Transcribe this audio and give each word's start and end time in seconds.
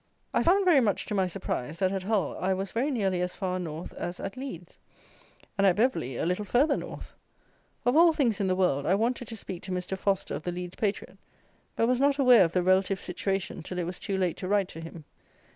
I 0.33 0.41
found, 0.41 0.65
very 0.65 0.79
much 0.79 1.05
to 1.05 1.13
my 1.13 1.27
surprise, 1.27 1.77
that 1.77 1.91
at 1.91 2.01
Hull 2.01 2.35
I 2.41 2.55
was 2.55 2.71
very 2.71 2.89
nearly 2.89 3.21
as 3.21 3.35
far 3.35 3.59
north 3.59 3.93
as 3.93 4.19
at 4.19 4.35
Leeds, 4.35 4.79
and, 5.59 5.67
at 5.67 5.75
Beverley, 5.75 6.17
a 6.17 6.25
little 6.25 6.43
farther 6.43 6.75
north. 6.75 7.13
Of 7.85 7.95
all 7.95 8.11
things 8.11 8.39
in 8.39 8.47
the 8.47 8.55
world, 8.55 8.87
I 8.87 8.95
wanted 8.95 9.27
to 9.27 9.35
speak 9.35 9.61
to 9.61 9.71
Mr. 9.71 9.95
Foster 9.95 10.33
of 10.33 10.41
the 10.41 10.51
Leeds 10.51 10.73
Patriot; 10.75 11.19
but 11.75 11.87
was 11.87 11.99
not 11.99 12.17
aware 12.17 12.43
of 12.43 12.53
the 12.53 12.63
relative 12.63 12.99
situation 12.99 13.61
till 13.61 13.77
it 13.77 13.85
was 13.85 13.99
too 13.99 14.17
late 14.17 14.37
to 14.37 14.47
write 14.47 14.69
to 14.69 14.81
him. 14.81 15.05